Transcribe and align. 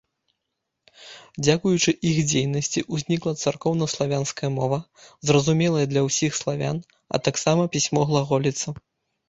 Дзякуючы 1.47 1.91
іх 2.11 2.17
дзейнасці 2.31 2.83
ўзнікла 2.95 3.33
царкоўнаславянская 3.43 4.51
мова, 4.57 4.79
зразумелая 5.29 5.85
для 5.93 6.01
ўсіх 6.09 6.31
славян, 6.41 6.77
а 7.15 7.23
таксама 7.31 7.61
пісьмо 7.79 8.01
глаголіца. 8.13 8.67